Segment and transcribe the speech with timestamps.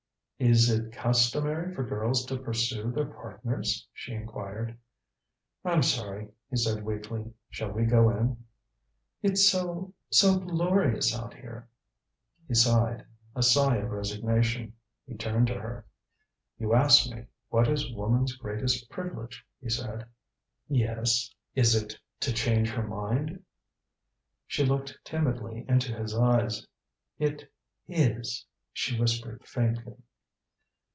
[0.43, 4.75] "Is it customary for girls to pursue their partners?" she inquired.
[5.63, 7.31] "I'm sorry," he said weakly.
[7.51, 8.43] "Shall we go in?"
[9.21, 11.69] "It's so so glorious out here."
[12.47, 14.73] He sighed a sigh of resignation.
[15.05, 15.85] He turned to her.
[16.57, 20.07] "You asked me what is woman's greatest privilege," he said.
[20.67, 23.43] "Yes." "Is it to change her mind?"
[24.47, 26.65] She looked timidly into his eyes.
[27.19, 27.51] "It
[27.87, 28.43] is,"
[28.73, 29.97] she whispered faintly.